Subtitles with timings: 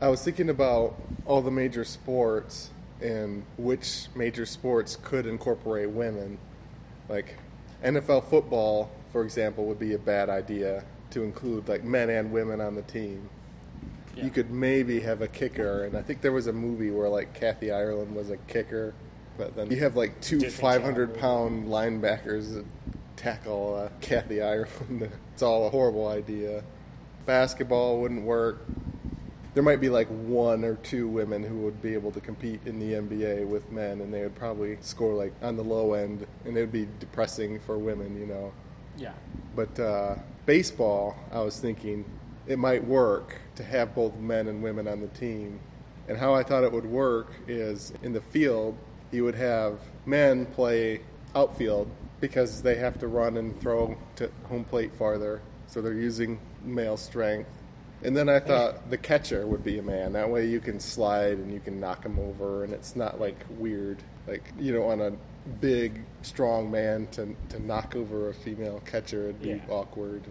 [0.00, 0.94] I was thinking about
[1.26, 6.38] all the major sports and which major sports could incorporate women.
[7.08, 7.36] Like
[7.82, 12.60] NFL football, for example, would be a bad idea to include like men and women
[12.60, 13.28] on the team.
[14.14, 14.24] Yeah.
[14.24, 17.34] You could maybe have a kicker, and I think there was a movie where like
[17.34, 18.94] Kathy Ireland was a kicker,
[19.36, 22.64] but then you have like two 500 Channel pound linebackers that
[23.16, 25.10] tackle uh, Kathy Ireland.
[25.32, 26.62] it's all a horrible idea.
[27.26, 28.64] Basketball wouldn't work.
[29.58, 32.78] There might be like one or two women who would be able to compete in
[32.78, 36.56] the NBA with men, and they would probably score like on the low end, and
[36.56, 38.52] it would be depressing for women, you know.
[38.96, 39.14] Yeah.
[39.56, 40.14] But uh,
[40.46, 42.04] baseball, I was thinking
[42.46, 45.58] it might work to have both men and women on the team.
[46.06, 48.78] And how I thought it would work is in the field,
[49.10, 51.00] you would have men play
[51.34, 55.42] outfield because they have to run and throw to home plate farther.
[55.66, 57.50] So they're using male strength.
[58.02, 60.12] And then I thought the catcher would be a man.
[60.12, 63.36] That way you can slide and you can knock him over, and it's not like
[63.58, 64.02] weird.
[64.26, 65.12] Like you don't want a
[65.60, 69.24] big, strong man to, to knock over a female catcher.
[69.24, 69.60] It'd be Yeah.
[69.68, 70.22] awkward.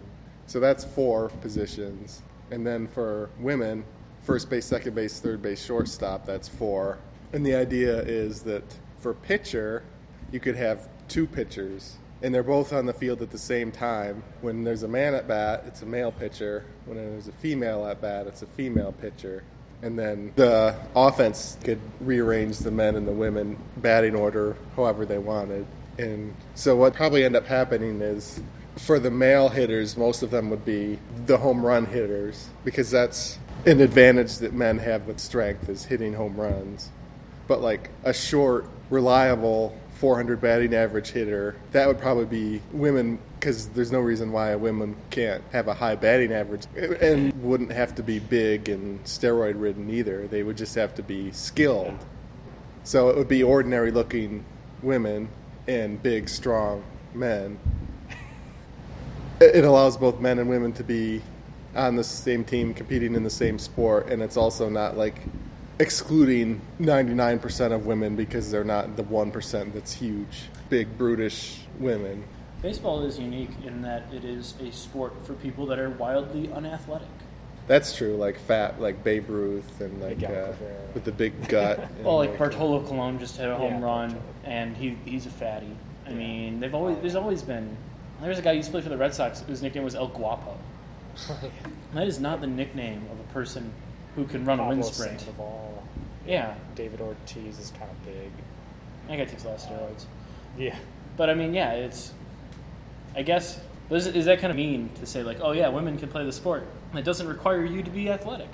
[0.46, 2.22] So that's four positions.
[2.50, 3.84] And then for women,
[4.22, 6.98] first base, second base, third base, shortstop, that's four.
[7.34, 8.62] And the idea is that
[8.98, 9.82] for pitcher,
[10.32, 14.22] you could have two pitchers, and they're both on the field at the same time.
[14.40, 16.64] When there's a man at bat, it's a male pitcher.
[16.86, 19.44] When there's a female at bat, it's a female pitcher.
[19.82, 25.18] And then the offense could rearrange the men and the women batting order however they
[25.18, 25.66] wanted.
[25.98, 28.40] And so what probably end up happening is
[28.76, 33.38] for the male hitters, most of them would be the home run hitters because that's
[33.66, 36.90] an advantage that men have with strength is hitting home runs.
[37.46, 43.68] But like a short, reliable 400 batting average hitter, that would probably be women because
[43.70, 47.96] there's no reason why a woman can't have a high batting average and wouldn't have
[47.96, 50.28] to be big and steroid ridden either.
[50.28, 51.98] They would just have to be skilled.
[52.84, 54.44] So it would be ordinary looking
[54.82, 55.28] women
[55.66, 57.58] and big, strong men.
[59.40, 61.22] It it allows both men and women to be
[61.74, 65.22] on the same team, competing in the same sport, and it's also not like
[65.78, 72.24] excluding 99% of women because they're not the 1% that's huge, big, brutish women.
[72.62, 77.06] Baseball is unique in that it is a sport for people that are wildly unathletic.
[77.68, 80.52] That's true, like fat, like Babe Ruth, and like uh,
[80.94, 81.88] with the big gut.
[82.02, 84.22] Well, like Bartolo Colon just had a home Yeah, run, Bartolo.
[84.44, 85.70] and he he's a fatty.
[86.06, 86.16] I Yeah.
[86.16, 87.76] mean, they've always there's always been.
[88.22, 90.08] There's a guy who used to play for the Red Sox whose nickname was El
[90.08, 90.56] Guapo.
[91.94, 93.70] That is not the nickname of a person
[94.14, 95.20] who can run a wind sprint.
[95.20, 95.82] Sandoval.
[96.26, 98.30] Yeah, David Ortiz is kind of big.
[99.08, 100.04] that guy takes a lot of steroids.
[100.58, 100.76] Yeah.
[101.16, 102.12] But I mean, yeah, it's.
[103.16, 103.60] I guess
[103.90, 106.32] is, is that kind of mean to say like, oh yeah, women can play the
[106.32, 106.66] sport?
[106.94, 108.50] It doesn't require you to be athletic.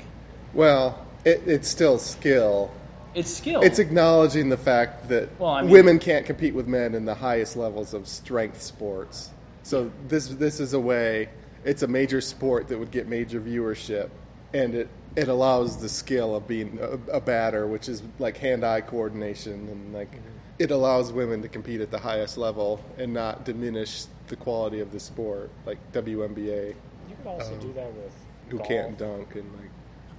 [0.52, 2.70] Well, it, it's still skill.
[3.14, 3.62] It's skill.
[3.62, 7.14] It's acknowledging the fact that Well, I mean- women can't compete with men in the
[7.14, 9.30] highest levels of strength sports.
[9.62, 11.28] So this this is a way.
[11.64, 14.10] It's a major sport that would get major viewership,
[14.52, 18.80] and it it allows the skill of being a, a batter, which is like hand-eye
[18.82, 20.10] coordination, and like
[20.58, 24.90] it allows women to compete at the highest level and not diminish the quality of
[24.92, 26.68] the sport, like WNBA,
[27.08, 28.68] You could also do that with Um, who golf.
[28.68, 29.70] can't dunk and like.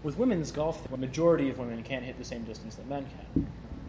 [0.04, 3.48] With women's golf, the majority of women can't hit the same distance that men can.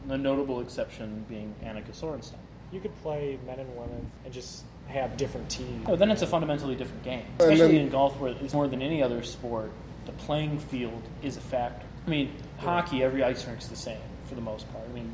[0.08, 2.36] The notable exception being Annika Sorenstam.
[2.72, 5.84] You could play men and women and just have different teams.
[5.88, 7.24] Oh, then it's a fundamentally different game.
[7.38, 9.70] Especially then- in golf, where it's more than any other sport,
[10.06, 11.86] the playing field is a factor.
[12.06, 14.84] I mean, hockey, every ice rink's the same for the most part.
[14.88, 15.12] I mean,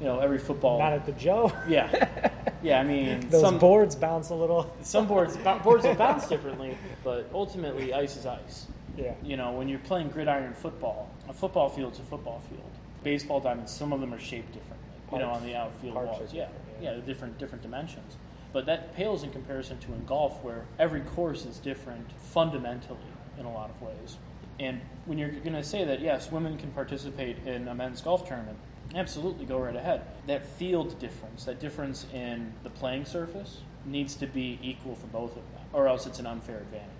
[0.00, 0.78] you know, every football.
[0.78, 1.52] Not at the Joe.
[1.68, 2.30] yeah,
[2.62, 2.80] yeah.
[2.80, 4.72] I mean, Those some boards bounce a little.
[4.82, 8.66] some boards boards will bounce differently, but ultimately, ice is ice.
[8.96, 9.14] Yeah.
[9.22, 12.62] You know, when you're playing gridiron football, a football field's a football field.
[13.02, 14.76] Baseball diamonds, some of them are shaped differently.
[15.12, 16.32] You know, on the outfield walls.
[16.32, 16.48] Yeah, yeah,
[16.82, 16.90] yeah.
[16.92, 18.16] they're different different dimensions.
[18.52, 22.98] But that pales in comparison to in golf, where every course is different fundamentally
[23.40, 24.18] in a lot of ways.
[24.60, 28.28] And when you're going to say that yes, women can participate in a men's golf
[28.28, 28.58] tournament,
[28.94, 30.02] absolutely go right ahead.
[30.26, 35.30] That field difference, that difference in the playing surface, needs to be equal for both
[35.30, 36.90] of them, or else it's an unfair advantage.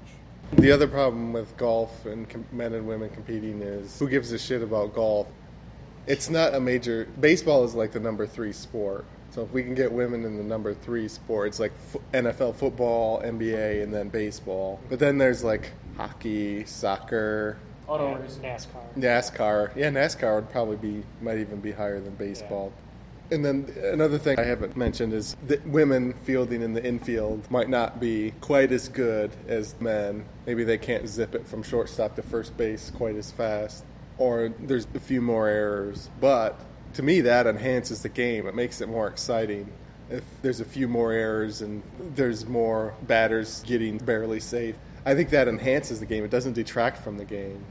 [0.55, 4.63] The other problem with golf and men and women competing is who gives a shit
[4.63, 5.29] about golf?
[6.07, 7.07] It's not a major.
[7.21, 9.05] Baseball is like the number three sport.
[9.31, 11.73] So if we can get women in the number three sport, it's like
[12.13, 14.81] NFL football, NBA, and then baseball.
[14.89, 18.43] But then there's like hockey, soccer, Auto and racing.
[18.43, 18.94] NASCAR.
[18.97, 19.76] NASCAR.
[19.76, 22.73] Yeah, NASCAR would probably be might even be higher than baseball.
[23.32, 27.69] And then another thing I haven't mentioned is that women fielding in the infield might
[27.69, 30.25] not be quite as good as men.
[30.47, 33.85] Maybe they can't zip it from shortstop to first base quite as fast.
[34.19, 36.11] or there's a few more errors.
[36.20, 36.61] But
[36.94, 38.47] to me, that enhances the game.
[38.47, 39.73] It makes it more exciting.
[40.11, 41.82] If there's a few more errors and
[42.17, 44.75] there's more batters getting barely safe,
[45.05, 46.25] I think that enhances the game.
[46.25, 47.64] It doesn't detract from the game.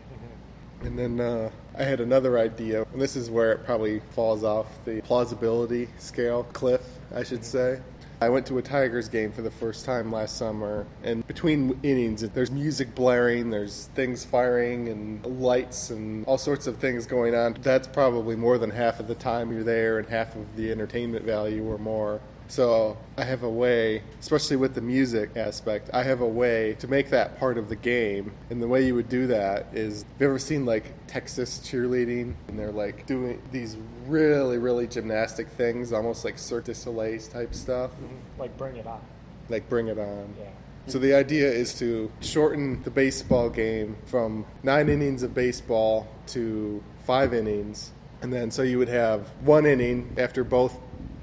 [0.82, 4.68] And then uh, I had another idea, and this is where it probably falls off
[4.86, 6.82] the plausibility scale cliff,
[7.14, 7.82] I should say.
[8.22, 12.22] I went to a Tigers game for the first time last summer, and between innings,
[12.22, 17.58] there's music blaring, there's things firing, and lights, and all sorts of things going on.
[17.62, 21.26] That's probably more than half of the time you're there, and half of the entertainment
[21.26, 22.20] value or more.
[22.50, 26.88] So I have a way, especially with the music aspect, I have a way to
[26.88, 28.32] make that part of the game.
[28.50, 32.34] And the way you would do that is, have you ever seen like Texas cheerleading?
[32.48, 37.54] And they're like doing these really, really gymnastic things, almost like Cirque du Soleil type
[37.54, 37.92] stuff.
[37.92, 38.42] Mm-hmm.
[38.42, 39.00] Like bring it on.
[39.48, 40.34] Like bring it on.
[40.40, 40.50] Yeah.
[40.88, 46.84] So the idea is to shorten the baseball game from nine innings of baseball to
[47.06, 47.92] five innings.
[48.24, 50.76] And then so you would have one inning after both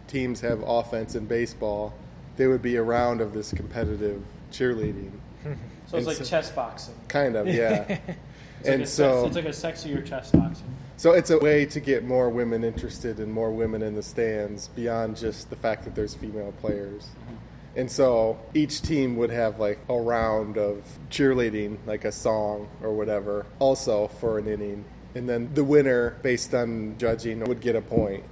[0.08, 1.94] teams have offense in baseball,
[2.36, 4.22] there would be a round of this competitive
[4.52, 5.12] cheerleading.
[5.88, 6.94] So it's And like so- chess boxing.
[7.06, 7.98] Kind of, yeah.
[8.58, 10.66] It's like, and a, so sex, it's like a sexier chess boxing.
[10.96, 14.68] so it's a way to get more women interested and more women in the stands
[14.68, 17.02] beyond just the fact that there's female players.
[17.04, 17.34] Mm-hmm.
[17.78, 22.92] And so each team would have like a round of cheerleading, like a song or
[22.94, 24.84] whatever, also for an inning.
[25.14, 28.24] And then the winner, based on judging, would get a point.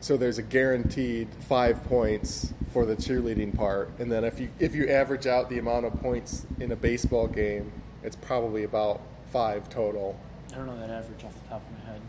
[0.00, 3.90] So there's a guaranteed five points for the cheerleading part.
[3.98, 7.26] And then if you if you average out the amount of points in a baseball
[7.26, 7.72] game,
[8.02, 9.00] it's probably about
[9.32, 10.18] five total.
[10.52, 12.00] I don't know that average off the top of my head.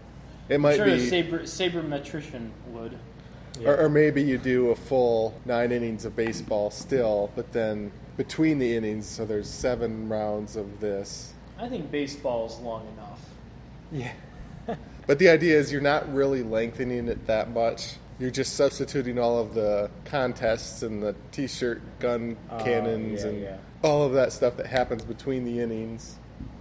[0.49, 2.97] It I'm might sure be a saber, sabermetrician would.
[3.59, 3.69] Yeah.
[3.69, 8.59] Or, or maybe you do a full nine innings of baseball still, but then between
[8.59, 11.33] the innings, so there's seven rounds of this.
[11.59, 13.21] I think baseball is long enough.
[13.91, 14.11] yeah.
[15.07, 17.93] But the idea is you're not really lengthening it that much.
[18.19, 23.41] You're just substituting all of the contests and the t-shirt gun Oh, cannons yeah, and
[23.41, 23.57] yeah.
[23.83, 26.17] all of that stuff that happens between the innings.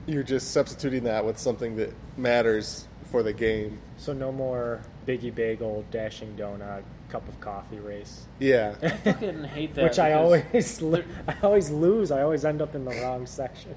[0.06, 3.80] You're just substituting that with something that matters for the game.
[3.96, 8.26] So no more Biggie Bagel, Dashing Donut, cup of coffee race.
[8.38, 8.74] Yeah.
[8.82, 9.82] I fucking hate that.
[9.84, 12.10] Which I always, lo- I always lose.
[12.12, 13.74] I always end up in the wrong section.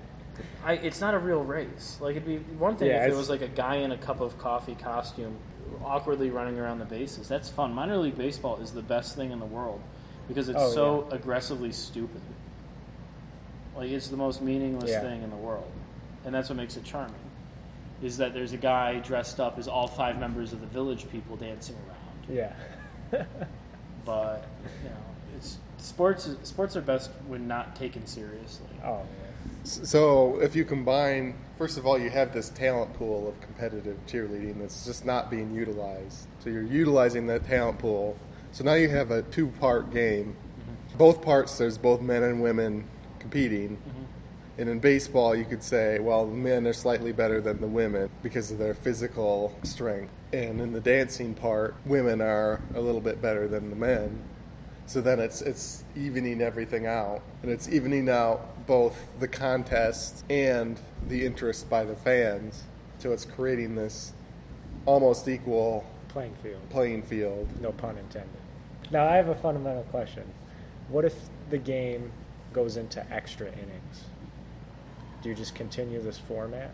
[0.63, 1.97] I, it's not a real race.
[2.01, 4.19] Like it'd be one thing Yeah, if it was like a guy in a cup
[4.21, 5.37] of coffee costume,
[5.83, 7.27] awkwardly running around the bases.
[7.27, 7.73] That's fun.
[7.73, 9.81] Minor league baseball is the best thing in the world
[10.27, 12.21] because it's Oh, so aggressively stupid.
[13.75, 15.01] Like it's the most meaningless Yeah.
[15.01, 15.71] thing in the world,
[16.25, 17.15] and that's what makes it charming.
[18.01, 21.35] Is that there's a guy dressed up as all five members of the village people
[21.35, 22.35] dancing around.
[22.37, 22.53] Yeah.
[24.05, 24.47] But
[24.83, 24.95] you know,
[25.37, 26.29] it's sports.
[26.43, 28.67] Sports are best when not taken seriously.
[28.83, 29.01] oh,
[29.63, 34.59] So if you combine, first of all, you have this talent pool of competitive cheerleading
[34.59, 36.27] that's just not being utilized.
[36.39, 38.17] So you're utilizing that talent pool.
[38.51, 40.35] So now you have a two-part game.
[40.59, 40.97] Mm-hmm.
[40.97, 42.87] Both parts, there's both men and women
[43.19, 43.77] competing.
[43.77, 44.03] Mm-hmm.
[44.59, 48.09] And in baseball, you could say, well, the men are slightly better than the women
[48.23, 50.11] because of their physical strength.
[50.33, 54.21] And in the dancing part, women are a little bit better than the men.
[54.89, 60.79] So then it's it's evening everything out, and it's evening out both the contest and
[61.07, 62.63] the interest by the fans.
[62.97, 64.13] So it's creating this
[64.87, 66.67] almost equal playing field.
[66.71, 67.47] playing field.
[67.61, 68.31] No pun intended.
[68.89, 70.23] Now I have a fundamental question.
[70.87, 71.13] What if
[71.51, 72.11] the game
[72.51, 74.05] goes into extra innings?
[75.21, 76.71] Do you just continue this format?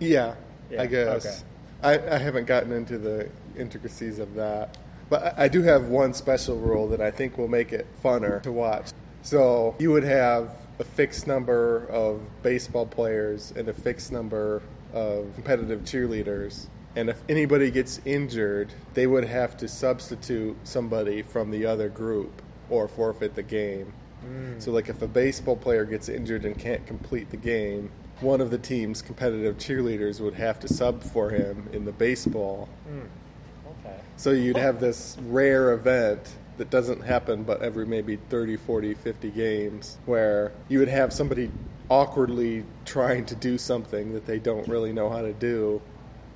[0.00, 0.34] Yeah,
[0.72, 1.24] Yeah, I guess.
[1.24, 2.00] okay.
[2.02, 4.76] I, I haven't gotten into the intricacies of that.
[5.08, 8.52] But I, do have one special rule that I think will make it funner to
[8.52, 8.90] watch.
[9.22, 15.32] So you would have a fixed number of baseball players and a fixed number of
[15.34, 16.66] competitive cheerleaders.
[16.96, 22.42] And if anybody gets injured, they would have to substitute somebody from the other group
[22.70, 23.92] or forfeit the game.
[24.24, 24.62] Mm.
[24.62, 28.50] So, like, if a baseball player gets injured and can't complete the game, one of
[28.50, 32.68] the team's competitive cheerleaders would have to sub for him in the baseball.
[32.88, 33.06] Okay.
[34.16, 36.20] So, you'd have this rare event
[36.56, 41.50] that doesn't happen but every maybe 30, 40, 50 games where you would have somebody
[41.90, 45.82] awkwardly trying to do something that they don't really know how to do.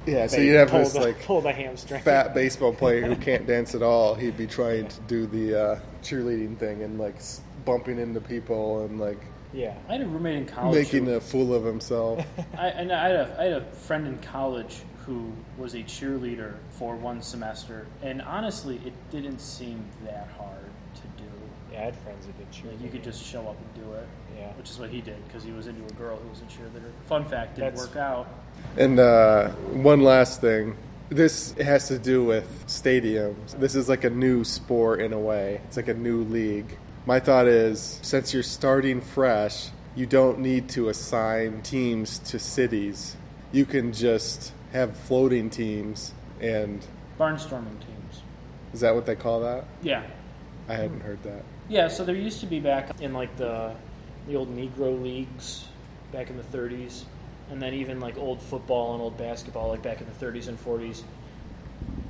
[0.07, 2.03] Yeah, so you'd have pull this the, like pull the hamstring.
[2.03, 4.15] fat baseball player who can't dance at all.
[4.15, 7.17] He'd be trying to do the uh, cheerleading thing and like
[7.65, 9.19] bumping into people and like
[9.53, 9.75] Yeah.
[9.89, 10.75] I had a roommate in college.
[10.75, 12.25] making who- a fool of himself.
[12.59, 16.55] I, and I had, a, I had a friend in college who was a cheerleader
[16.71, 21.29] for one semester, and honestly, it didn't seem that hard to do.
[21.73, 22.75] Yeah, I had friends who did cheerleading.
[22.75, 24.07] Like you could just show up and do it.
[24.39, 24.53] Yeah.
[24.53, 26.91] Which is what he did because he was into a girl who was a cheerleader.
[27.09, 28.29] Fun fact, didn't That's- work out.
[28.77, 30.77] And uh, one last thing.
[31.09, 33.59] This has to do with stadiums.
[33.59, 35.61] This is like a new sport in a way.
[35.67, 36.77] It's like a new league.
[37.07, 43.17] My thought is since you're starting fresh, you don't need to assign teams to cities.
[43.53, 46.85] You can just have floating teams and
[47.19, 48.23] Barnstorming teams.
[48.73, 49.65] is that what they call that?
[49.83, 50.03] Yeah.
[50.69, 51.43] I hadn't heard that.
[51.69, 53.75] Yeah, so there used to be back in like the
[54.27, 55.67] the old Negro leagues
[56.13, 57.05] back in the 30s,
[57.51, 60.63] and then even like old football and old basketball, like back in the 30s and
[60.63, 61.03] 40s.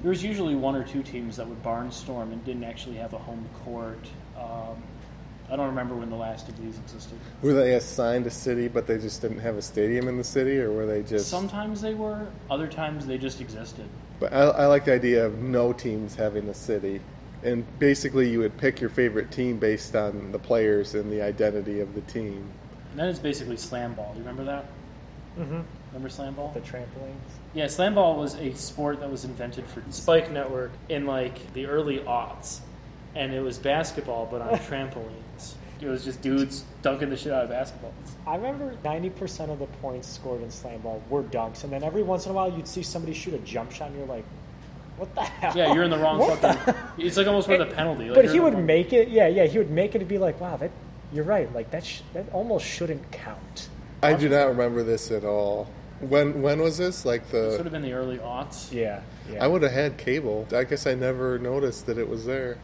[0.02, 3.18] There was usually one or two teams that would barnstorm and didn't actually have a
[3.18, 4.04] home court.
[4.36, 4.82] Um,
[5.50, 7.18] I don't remember when the last of these existed.
[7.42, 10.58] Were they assigned a city but they just didn't have a stadium in the city
[10.58, 13.88] or were they just Sometimes they were, other times they just existed.
[14.20, 17.00] But I, I like the idea of no teams having a city.
[17.44, 21.80] And basically, you would pick your favorite team based on the players and the identity
[21.80, 22.50] of the team.
[22.90, 24.12] And then it's basically slam ball.
[24.12, 24.64] Do You remember that?
[25.38, 25.60] Mm-hmm.
[25.92, 26.50] Remember slam ball?
[26.52, 27.14] The trampolines.
[27.54, 31.66] Yeah, slam ball was a sport that was invented for Spike Network in like the
[31.66, 32.58] early aughts,
[33.18, 35.54] and it was basketball but on trampolines.
[35.80, 37.92] It was just dudes dunking the shit out of basketballs.
[38.26, 42.02] I remember 90% of the points scored in slam ball were dunks, and then every
[42.02, 44.24] once in a while you'd see somebody shoot a jump shot, and you're like,
[44.96, 45.56] what the hell?
[45.56, 46.74] Yeah, you're in the wrong What fucking.
[46.74, 48.06] the- It's like almost worth a penalty.
[48.10, 50.18] Like but he would wrong- make it, yeah, yeah, he would make it and be
[50.18, 50.72] like, wow, that,
[51.12, 53.68] you're right, like that, sh- that almost shouldn't count.
[54.02, 55.68] I do not remember this at all.
[56.00, 57.04] When when was this?
[57.04, 58.72] Like This would the have been the early aughts.
[58.72, 59.44] Yeah, yeah.
[59.44, 60.46] I would have had cable.
[60.54, 62.58] I guess I never noticed that it was there.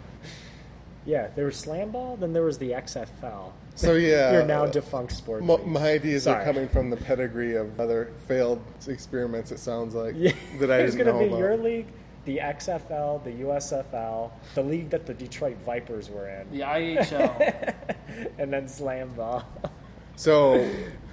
[1.06, 3.52] Yeah, there was slam ball, then there was the XFL.
[3.74, 5.44] So yeah, Your now uh, defunct sport.
[5.44, 9.52] My, my ideas are coming from the pedigree of other failed experiments.
[9.52, 11.86] It sounds like Yeah, that I didn't It's going to be your league,
[12.24, 17.74] the XFL, the USFL, the league that the Detroit Vipers were in, The IHL.
[18.38, 19.44] and then slam ball.
[20.16, 20.70] So,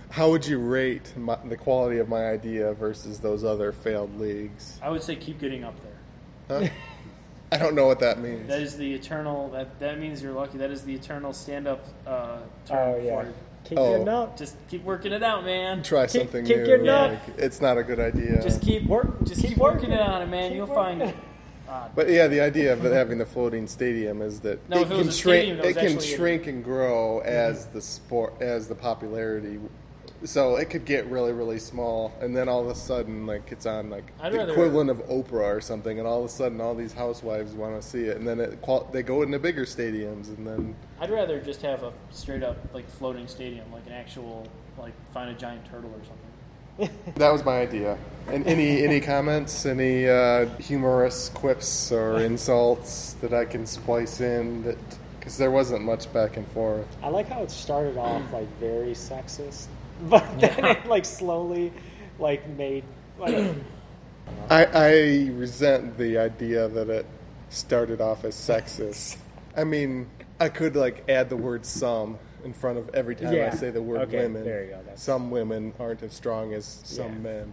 [0.09, 4.79] how would you rate my, the quality of my idea versus those other failed leagues?
[4.81, 6.61] I would say keep getting up there.
[6.61, 6.69] Huh?
[7.53, 8.47] I don't know what that means.
[8.47, 9.49] That is the eternal.
[9.49, 10.57] That that means you're lucky.
[10.57, 13.33] That is the eternal stand-up uh, term Oh yeah, for
[13.65, 13.91] keep Oh.
[13.91, 14.37] getting up.
[14.37, 15.83] just keep working it out, man.
[15.83, 16.65] Try Keep- something keep new.
[16.65, 17.11] getting up.
[17.11, 18.41] like, it's not a good idea.
[18.41, 19.91] Just keep Work- Just keep keep, working, working.
[19.91, 20.49] it on it, man.
[20.49, 21.15] Keep You'll find it.
[21.69, 24.87] Uh, But yeah, the idea of having the floating stadium is that No, it it
[24.89, 25.13] can shrink.
[25.13, 26.15] stadium, that It can actually Mm-hmm.
[26.17, 29.59] shrink and grow as the sport as the popularity.
[30.23, 33.65] So it could get really, really small, and then all of a sudden, like it's
[33.65, 36.61] on like I'd the rather- equivalent of Oprah or something, and all of a sudden,
[36.61, 39.65] all these housewives want to see it, and then it, qual- they go into bigger
[39.65, 43.93] stadiums, and then I'd rather just have a straight up like floating stadium, like an
[43.93, 44.47] actual
[44.77, 46.27] like find a giant turtle or something.
[47.15, 47.97] that was my idea.
[48.27, 54.61] And any any comments, any uh, humorous quips or insults that I can splice in
[54.63, 54.77] that
[55.19, 56.85] because there wasn't much back and forth.
[57.01, 59.65] I like how it started off like very sexist,
[60.09, 61.71] but then it like slowly
[62.19, 62.83] like made
[63.19, 63.55] like
[64.49, 64.91] I, I
[65.33, 67.05] resent the idea that it
[67.49, 69.17] started off as sexist.
[69.57, 73.35] I mean, I could like add the word "some" in front of every time I
[73.35, 73.55] Yeah.
[73.55, 76.65] say the word Okay, "women." there you go, that's- Some women aren't as strong as
[76.83, 77.19] some Yeah.
[77.19, 77.51] men.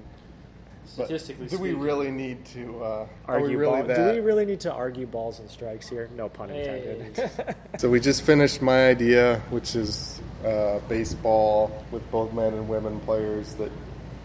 [0.96, 1.82] But Statistically do we speaking.
[1.82, 2.82] really need to?
[2.82, 3.86] Uh, are we argue really ball.
[3.88, 4.12] that?
[4.12, 6.08] Do we really need to argue balls and strikes here?
[6.16, 7.16] No pun intended.
[7.16, 7.54] Hey.
[7.78, 12.98] So we just finished my idea, which is uh, baseball with both men and women
[13.00, 13.70] players that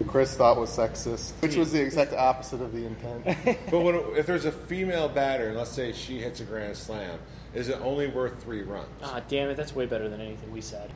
[0.08, 3.60] Chris thought was sexist, which was the exact opposite of the intent.
[3.72, 7.20] But when, if there's a female batter, and let's say she hits a grand slam,
[7.54, 8.88] is it only worth three runs?
[9.04, 9.56] Ah, damn it!
[9.56, 10.92] That's way better than anything we said.